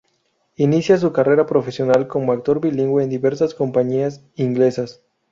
Inicia 0.55 0.97
su 0.97 1.11
carrera 1.11 1.45
profesional 1.45 2.07
como 2.07 2.31
actor 2.31 2.59
bilingüe 2.59 3.03
en 3.03 3.09
diversas 3.11 3.53
compañías 3.53 4.23
inglesas. 4.35 5.03